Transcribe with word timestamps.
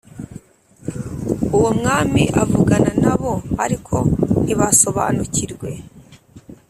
uwo 1.55 1.69
mwami 1.79 2.23
avugana 2.43 2.91
na 3.03 3.13
bo 3.19 3.31
ariko 3.63 3.95
ntibasobanukirwe 4.43 5.69